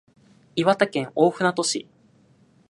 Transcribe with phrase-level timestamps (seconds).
[0.55, 1.87] 岩手県大船渡市